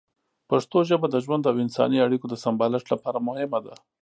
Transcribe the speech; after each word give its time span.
پښتو 0.49 0.77
ژبه 0.89 1.07
د 1.09 1.15
ژوند 1.25 1.43
او 1.49 1.55
انساني 1.65 1.97
اړیکو 2.05 2.25
د 2.29 2.35
سمبالښت 2.43 2.87
لپاره 2.93 3.25
مهمه 3.27 3.59
ده. 3.65 3.73